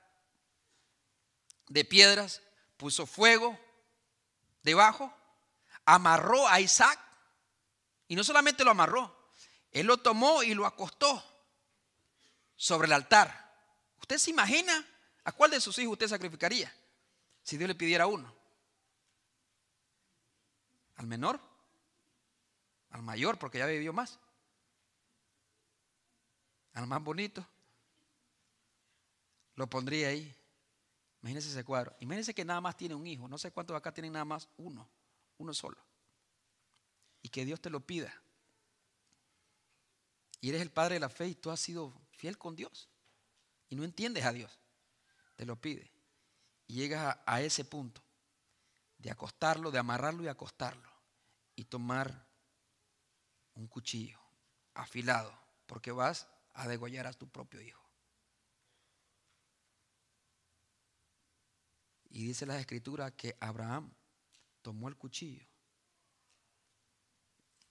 [1.68, 2.42] de piedras,
[2.76, 3.56] puso fuego
[4.64, 5.14] debajo,
[5.84, 6.98] amarró a Isaac
[8.08, 9.30] y no solamente lo amarró,
[9.70, 11.31] él lo tomó y lo acostó
[12.62, 13.52] sobre el altar.
[14.00, 14.72] ¿Usted se imagina
[15.24, 16.72] a cuál de sus hijos usted sacrificaría
[17.42, 18.32] si Dios le pidiera uno?
[20.94, 21.40] ¿Al menor?
[22.90, 24.16] ¿Al mayor porque ya vivió más?
[26.74, 27.44] ¿Al más bonito?
[29.56, 30.32] Lo pondría ahí.
[31.20, 31.96] Imagínense ese cuadro.
[31.98, 33.26] Imagínense que nada más tiene un hijo.
[33.26, 34.88] No sé cuántos acá tienen nada más uno.
[35.38, 35.78] Uno solo.
[37.22, 38.22] Y que Dios te lo pida.
[40.40, 42.88] Y eres el padre de la fe y tú has sido fiel con Dios.
[43.68, 44.60] Y no entiendes a Dios.
[45.34, 45.90] Te lo pide.
[46.68, 48.00] Y llegas a, ese punto
[48.96, 50.88] de acostarlo, de amarrarlo y acostarlo
[51.56, 52.28] y tomar
[53.54, 54.20] un cuchillo
[54.72, 57.82] afilado, porque vas a degollar a tu propio hijo.
[62.08, 63.92] Y dice la escritura que Abraham
[64.62, 65.44] tomó el cuchillo.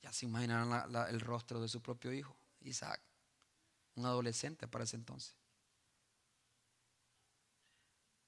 [0.01, 3.01] Ya se imaginarán el rostro de su propio hijo, Isaac,
[3.95, 5.35] un adolescente para ese entonces.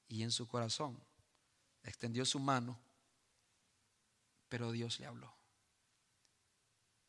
[0.07, 1.01] Y en su corazón
[1.83, 2.79] extendió su mano,
[4.49, 5.43] pero Dios le habló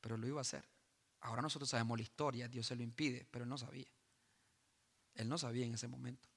[0.05, 0.63] pero lo iba a hacer.
[1.21, 3.89] Ahora nosotros sabemos la historia, Dios se lo impide, pero él no sabía.
[5.15, 6.29] Él no sabía en ese momento.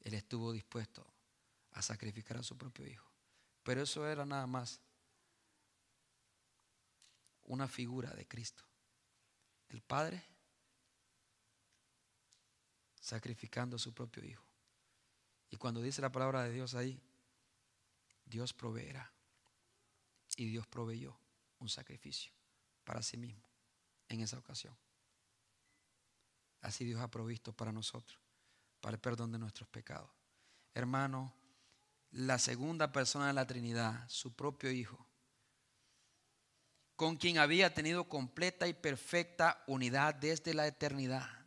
[0.00, 1.10] Él estuvo dispuesto
[1.70, 3.10] a sacrificar a su propio hijo.
[3.62, 4.78] Pero eso era nada más
[7.44, 8.62] una figura de Cristo.
[9.70, 10.22] El Padre
[13.00, 14.44] sacrificando a su propio hijo.
[15.50, 17.00] Y cuando dice la palabra de Dios ahí,
[18.24, 19.12] Dios proveerá.
[20.36, 21.18] Y Dios proveyó
[21.58, 22.32] un sacrificio
[22.84, 23.42] para sí mismo
[24.08, 24.76] en esa ocasión.
[26.60, 28.18] Así Dios ha provisto para nosotros,
[28.80, 30.10] para el perdón de nuestros pecados.
[30.74, 31.34] Hermano,
[32.12, 35.06] la segunda persona de la Trinidad, su propio Hijo,
[36.96, 41.39] con quien había tenido completa y perfecta unidad desde la eternidad,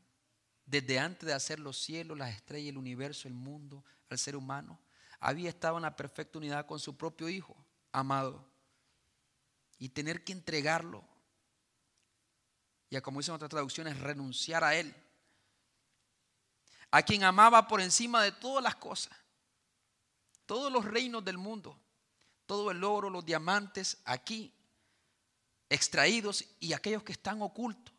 [0.66, 4.80] desde antes de hacer los cielos, las estrellas, el universo, el mundo, al ser humano,
[5.20, 7.56] había estado en la perfecta unidad con su propio Hijo,
[7.92, 8.46] amado.
[9.80, 11.04] Y tener que entregarlo,
[12.90, 14.94] ya como dicen otras traducciones, renunciar a Él.
[16.92, 19.18] A quien amaba por encima de todas las cosas,
[20.46, 21.78] todos los reinos del mundo,
[22.46, 24.54] todo el oro, los diamantes aquí
[25.70, 27.94] extraídos y aquellos que están ocultos,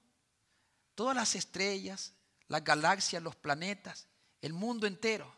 [0.95, 2.15] todas las estrellas,
[2.55, 4.07] las galaxias, los planetas,
[4.41, 5.29] el mundo entero,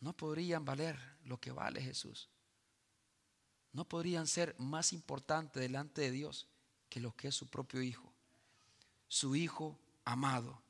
[0.00, 2.30] no podrían valer lo que vale Jesús.
[3.74, 6.48] No podrían ser más importantes delante de Dios
[6.88, 8.10] que lo que es su propio Hijo,
[9.06, 10.62] su Hijo amado.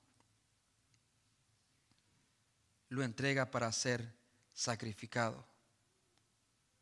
[2.88, 4.12] Lo entrega para ser
[4.52, 5.46] sacrificado.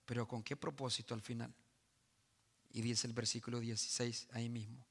[0.06, 1.52] Pero ¿con qué propósito al final?
[2.72, 4.89] Y dice el versículo 16 ahí mismo.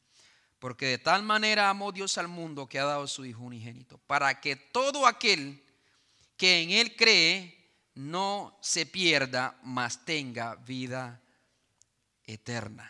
[0.59, 4.41] Porque de tal manera amó Dios al mundo que ha dado su Hijo unigénito, para
[4.41, 5.63] que todo aquel
[6.35, 7.57] que en Él cree
[7.95, 11.21] no se pierda, mas tenga vida
[12.25, 12.89] eterna.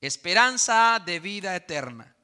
[0.00, 2.14] Esperanza de vida eterna.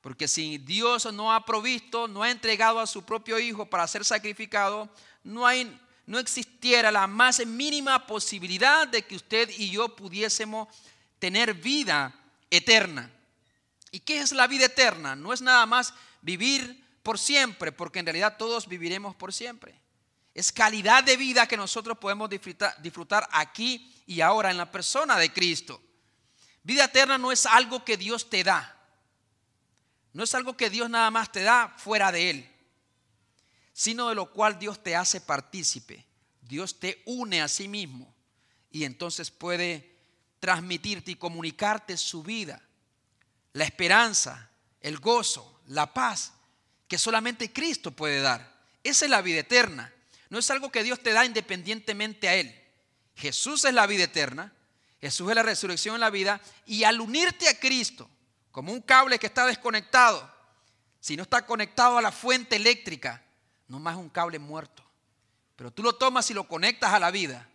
[0.00, 4.04] Porque si Dios no ha provisto, no ha entregado a su propio Hijo para ser
[4.04, 4.90] sacrificado,
[5.22, 10.68] no, hay, no existiera la más mínima posibilidad de que usted y yo pudiésemos
[11.18, 12.14] tener vida
[12.50, 13.10] eterna.
[13.94, 15.14] ¿Y qué es la vida eterna?
[15.14, 19.80] No es nada más vivir por siempre, porque en realidad todos viviremos por siempre.
[20.34, 25.16] Es calidad de vida que nosotros podemos disfrutar, disfrutar aquí y ahora en la persona
[25.16, 25.80] de Cristo.
[26.64, 28.76] Vida eterna no es algo que Dios te da.
[30.12, 32.52] No es algo que Dios nada más te da fuera de Él,
[33.72, 36.04] sino de lo cual Dios te hace partícipe.
[36.40, 38.12] Dios te une a sí mismo
[38.72, 39.94] y entonces puede
[40.40, 42.60] transmitirte y comunicarte su vida
[43.54, 46.32] la esperanza, el gozo, la paz
[46.86, 48.52] que solamente Cristo puede dar.
[48.82, 49.92] Esa es la vida eterna.
[50.28, 52.54] No es algo que Dios te da independientemente a Él.
[53.16, 54.52] Jesús es la vida eterna.
[55.00, 56.40] Jesús es la resurrección en la vida.
[56.66, 58.10] Y al unirte a Cristo,
[58.50, 60.30] como un cable que está desconectado,
[61.00, 63.22] si no está conectado a la fuente eléctrica,
[63.68, 64.84] no más un cable muerto.
[65.54, 67.48] Pero tú lo tomas y lo conectas a la vida,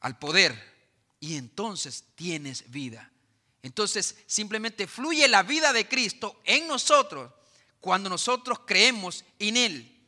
[0.00, 0.74] al poder,
[1.20, 3.10] y entonces tienes vida.
[3.64, 7.32] Entonces simplemente fluye la vida de Cristo en nosotros
[7.80, 10.06] cuando nosotros creemos en Él.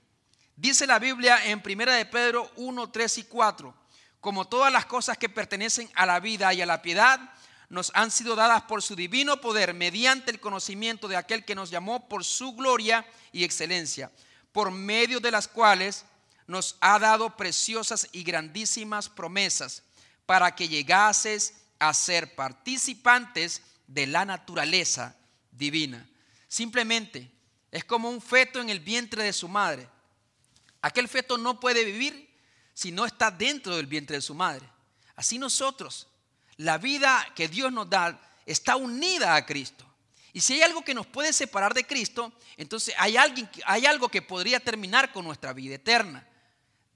[0.56, 3.74] Dice la Biblia en 1 de Pedro 1, 3 y 4,
[4.20, 7.18] como todas las cosas que pertenecen a la vida y a la piedad,
[7.70, 11.70] nos han sido dadas por su divino poder mediante el conocimiento de aquel que nos
[11.70, 14.12] llamó por su gloria y excelencia,
[14.52, 16.04] por medio de las cuales
[16.46, 19.82] nos ha dado preciosas y grandísimas promesas
[20.26, 25.16] para que llegases a ser participantes de la naturaleza
[25.50, 26.08] divina.
[26.48, 27.30] Simplemente
[27.70, 29.88] es como un feto en el vientre de su madre.
[30.82, 32.28] Aquel feto no puede vivir
[32.74, 34.68] si no está dentro del vientre de su madre.
[35.14, 36.08] Así nosotros,
[36.56, 39.84] la vida que Dios nos da está unida a Cristo.
[40.32, 44.10] Y si hay algo que nos puede separar de Cristo, entonces hay, alguien, hay algo
[44.10, 46.26] que podría terminar con nuestra vida eterna.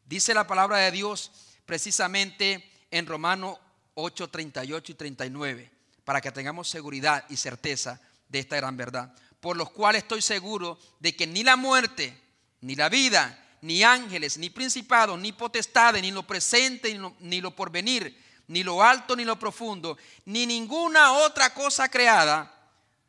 [0.05, 1.31] Dice la palabra de Dios
[1.65, 3.59] precisamente en Romano
[4.01, 5.71] 8, 38 y 39,
[6.05, 9.15] para que tengamos seguridad y certeza de esta gran verdad.
[9.41, 12.19] Por los cuales estoy seguro de que ni la muerte,
[12.61, 17.41] ni la vida, ni ángeles, ni principados, ni potestades, ni lo presente, ni lo, ni
[17.41, 18.17] lo porvenir,
[18.49, 22.53] ni lo alto, ni lo profundo, ni ninguna otra cosa creada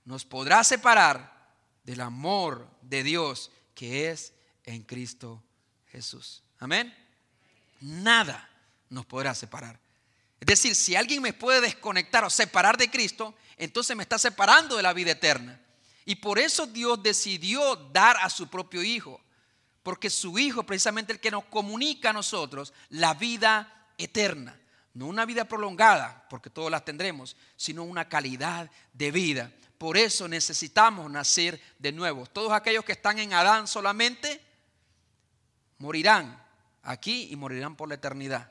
[0.06, 1.32] nos podrá separar
[1.84, 4.34] del amor de Dios que es
[4.65, 5.43] en Cristo
[5.88, 6.43] Jesús.
[6.60, 6.93] Amén.
[7.80, 8.49] Nada
[8.89, 9.80] nos podrá separar.
[10.41, 14.75] Es decir, si alguien me puede desconectar o separar de Cristo, entonces me está separando
[14.75, 15.62] de la vida eterna.
[16.04, 19.21] Y por eso Dios decidió dar a su propio Hijo,
[19.83, 24.60] porque su Hijo precisamente el que nos comunica a nosotros la vida eterna.
[24.96, 29.52] No una vida prolongada, porque todos las tendremos, sino una calidad de vida.
[29.77, 32.25] Por eso necesitamos nacer de nuevo.
[32.25, 34.44] Todos aquellos que están en Adán solamente
[35.77, 36.44] morirán
[36.81, 38.50] aquí y morirán por la eternidad.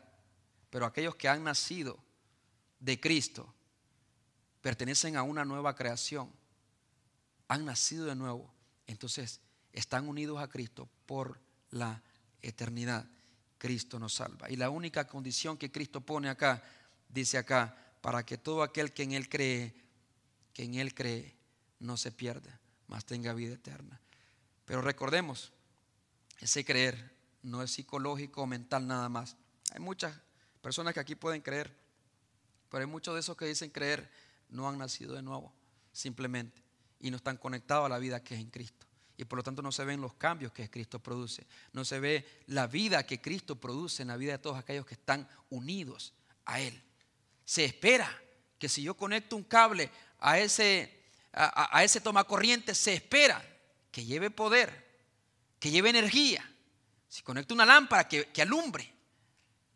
[0.71, 1.99] Pero aquellos que han nacido
[2.79, 3.53] de Cristo
[4.62, 6.31] pertenecen a una nueva creación.
[7.49, 8.53] Han nacido de nuevo.
[8.87, 9.41] Entonces
[9.73, 11.41] están unidos a Cristo por
[11.71, 12.03] la
[12.43, 13.07] eternidad.
[13.59, 14.51] Cristo nos salva.
[14.51, 16.62] Y la única condición que Cristo pone acá,
[17.09, 19.75] dice acá, para que todo aquel que en Él cree,
[20.55, 21.37] que en Él cree,
[21.79, 24.01] no se pierda, mas tenga vida eterna.
[24.64, 25.53] Pero recordemos,
[26.39, 29.37] ese creer no es psicológico o mental nada más.
[29.73, 30.18] Hay muchas
[30.61, 31.74] Personas que aquí pueden creer,
[32.68, 34.11] pero hay muchos de esos que dicen creer
[34.50, 35.52] no han nacido de nuevo,
[35.92, 36.62] simplemente,
[37.00, 38.86] y no están conectados a la vida que es en Cristo.
[39.16, 41.46] y por lo tanto no se ven los cambios que Cristo produce.
[41.74, 44.94] No se ve la vida que Cristo produce en la vida de todos aquellos que
[44.94, 46.14] están unidos
[46.46, 46.82] a Él.
[47.44, 48.11] Se espera
[48.58, 49.90] que si yo conecto un cable
[50.20, 51.02] a ese,
[51.32, 53.44] a, ese toma corriente, se espera
[53.90, 54.86] que lleve poder,
[55.58, 56.42] que lleve energía.
[57.06, 58.90] Si conecto una lámpara, que, que alumbre,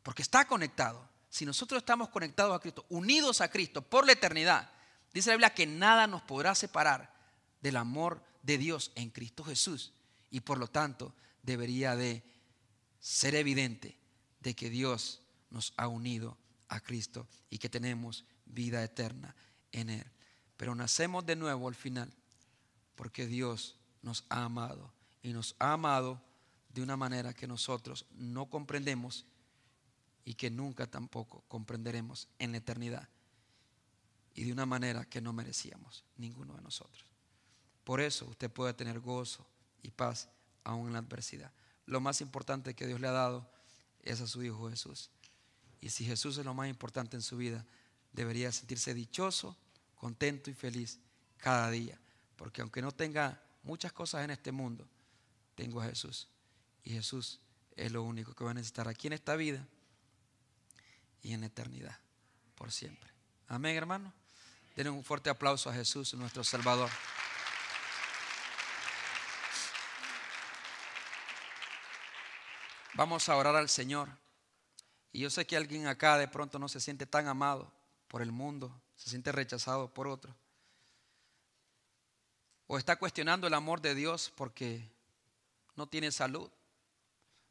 [0.04, 1.08] porque está conectado.
[1.28, 4.70] Si nosotros estamos conectados a Cristo, unidos a Cristo por la eternidad,
[5.12, 7.12] dice la Biblia que nada nos podrá separar
[7.60, 9.92] del amor de Dios en Cristo Jesús.
[10.30, 12.22] Y por lo tanto debería de
[13.00, 13.98] ser evidente
[14.40, 16.36] de que Dios nos ha unido
[16.68, 19.34] a Cristo y que tenemos vida eterna
[19.72, 20.06] en Él.
[20.56, 22.12] Pero nacemos de nuevo al final
[22.94, 24.92] porque Dios nos ha amado
[25.22, 26.20] y nos ha amado
[26.68, 29.24] de una manera que nosotros no comprendemos
[30.24, 33.08] y que nunca tampoco comprenderemos en la eternidad
[34.34, 37.04] y de una manera que no merecíamos ninguno de nosotros.
[37.84, 39.46] Por eso usted puede tener gozo
[39.82, 40.28] y paz
[40.64, 41.52] aún en la adversidad.
[41.86, 43.48] Lo más importante que Dios le ha dado
[44.02, 45.10] es a su Hijo Jesús.
[45.80, 47.64] Y si Jesús es lo más importante en su vida,
[48.12, 49.56] debería sentirse dichoso,
[49.94, 50.98] contento y feliz
[51.36, 52.00] cada día.
[52.36, 54.88] Porque aunque no tenga muchas cosas en este mundo,
[55.54, 56.28] tengo a Jesús.
[56.82, 57.40] Y Jesús
[57.76, 59.68] es lo único que va a necesitar aquí en esta vida
[61.24, 61.98] y en eternidad,
[62.54, 63.10] por siempre.
[63.48, 64.12] Amén, hermano.
[64.76, 66.90] Denle un fuerte aplauso a Jesús, nuestro Salvador.
[72.92, 74.10] Vamos a orar al Señor.
[75.12, 77.72] Y yo sé que alguien acá de pronto no se siente tan amado
[78.06, 80.36] por el mundo, se siente rechazado por otro.
[82.66, 84.90] O está cuestionando el amor de Dios porque
[85.74, 86.50] no tiene salud,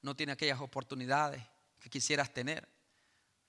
[0.01, 1.43] no tiene aquellas oportunidades
[1.79, 2.67] que quisieras tener,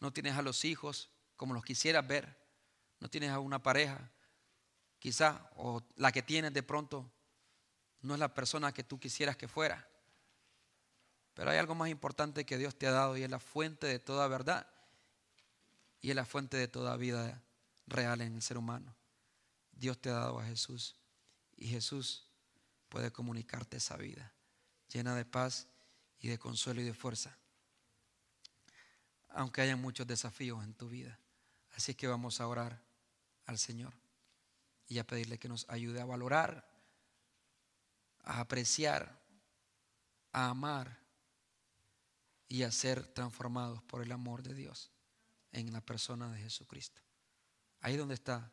[0.04, 2.38] no tienes a los hijos como los quisieras ver,
[3.00, 4.10] no tienes a una pareja,
[4.98, 7.10] quizá, o la que tienes de pronto
[8.02, 9.88] no es la persona que tú quisieras que fuera.
[11.32, 13.98] Pero hay algo más importante que Dios te ha dado y es la fuente de
[13.98, 14.68] toda verdad
[16.02, 17.42] y es la fuente de toda vida
[17.86, 18.94] real en el ser humano.
[19.72, 20.96] Dios te ha dado a Jesús
[21.56, 22.28] y Jesús
[22.90, 24.34] puede comunicarte esa vida
[24.92, 25.66] llena de paz
[26.20, 27.38] y de consuelo y de fuerza,
[29.34, 31.18] aunque haya muchos desafíos en tu vida.
[31.72, 32.80] Así que vamos a orar
[33.46, 33.92] al Señor
[34.88, 36.68] y a pedirle que nos ayude a valorar,
[38.22, 39.20] a apreciar,
[40.32, 41.00] a amar
[42.48, 44.92] y a ser transformados por el amor de Dios
[45.52, 47.02] en la persona de Jesucristo.
[47.80, 48.52] Ahí donde está,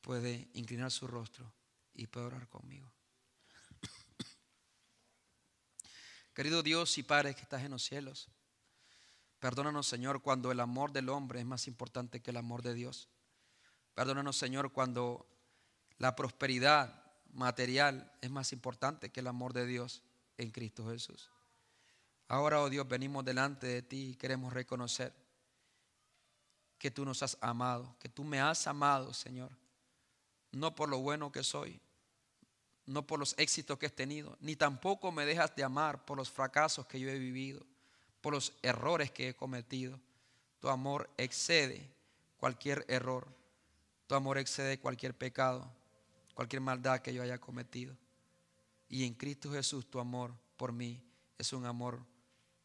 [0.00, 1.52] puede inclinar su rostro
[1.94, 2.92] y puede orar conmigo.
[6.34, 8.28] Querido Dios y Padre que estás en los cielos,
[9.40, 13.08] perdónanos Señor cuando el amor del hombre es más importante que el amor de Dios.
[13.94, 15.26] Perdónanos Señor cuando
[15.98, 20.02] la prosperidad material es más importante que el amor de Dios
[20.36, 21.30] en Cristo Jesús.
[22.28, 25.14] Ahora, oh Dios, venimos delante de ti y queremos reconocer
[26.78, 29.50] que tú nos has amado, que tú me has amado, Señor,
[30.52, 31.80] no por lo bueno que soy,
[32.86, 36.30] no por los éxitos que he tenido, ni tampoco me dejas de amar por los
[36.30, 37.66] fracasos que yo he vivido,
[38.20, 39.98] por los errores que he cometido.
[40.60, 41.88] Tu amor excede
[42.38, 43.28] cualquier error,
[44.06, 45.70] tu amor excede cualquier pecado,
[46.34, 47.96] cualquier maldad que yo haya cometido.
[48.88, 51.02] Y en Cristo Jesús tu amor por mí
[51.36, 52.00] es un amor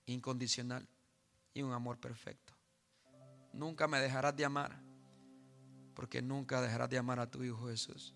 [0.05, 0.87] incondicional
[1.53, 2.53] y un amor perfecto.
[3.51, 4.79] Nunca me dejarás de amar,
[5.93, 8.13] porque nunca dejarás de amar a tu Hijo Jesús.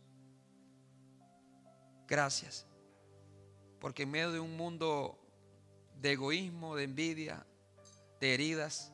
[2.08, 2.66] Gracias,
[3.80, 5.27] porque en medio de un mundo
[6.02, 7.46] de egoísmo, de envidia,
[8.20, 8.94] de heridas,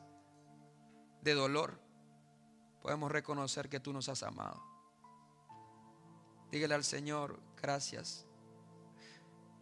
[1.22, 1.78] de dolor,
[2.82, 4.62] podemos reconocer que tú nos has amado.
[6.50, 8.26] Dígale al Señor, gracias,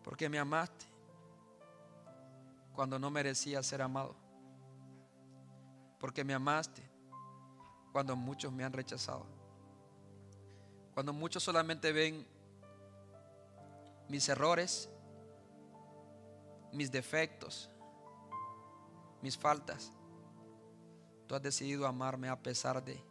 [0.03, 0.93] porque me amaste
[2.75, 4.17] cuando no merecía ser amado.
[5.99, 6.83] Porque me amaste
[7.93, 9.25] cuando muchos me han rechazado.
[10.95, 12.27] Cuando muchos solamente ven
[14.09, 14.91] mis errores,
[16.73, 17.71] mis defectos,
[19.21, 19.93] mis faltas.
[21.27, 23.03] Tú has decidido amarme a pesar de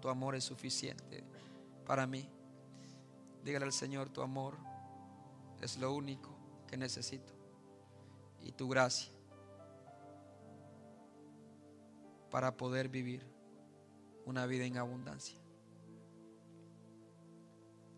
[0.00, 1.24] tu amor es suficiente
[1.86, 2.28] para mí.
[3.44, 4.56] Dígale al Señor, tu amor
[5.60, 6.30] es lo único
[6.66, 7.32] que necesito
[8.42, 9.12] y tu gracia
[12.30, 13.24] para poder vivir
[14.24, 15.38] una vida en abundancia.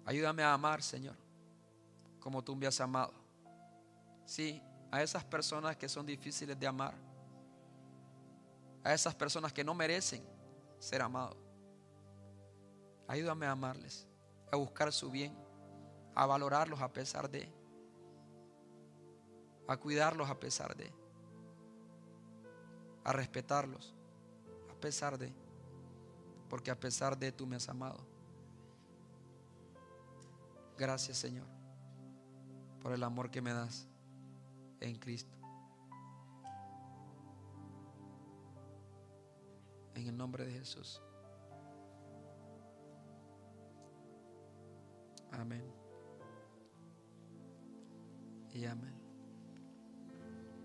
[0.04, 1.16] Ayúdame a amar, Señor,
[2.20, 3.23] como tú me has amado.
[4.24, 6.94] Sí, a esas personas que son difíciles de amar,
[8.82, 10.24] a esas personas que no merecen
[10.78, 11.36] ser amados.
[13.08, 14.06] Ayúdame a amarles,
[14.50, 15.36] a buscar su bien,
[16.14, 17.50] a valorarlos a pesar de,
[19.66, 20.92] a cuidarlos a pesar de,
[23.02, 23.94] a respetarlos
[24.70, 25.32] a pesar de,
[26.48, 27.98] porque a pesar de tú me has amado.
[30.76, 31.46] Gracias Señor
[32.80, 33.88] por el amor que me das
[34.88, 35.36] en Cristo.
[39.94, 41.00] En el nombre de Jesús.
[45.32, 45.64] Amén.
[48.52, 49.03] Y amén.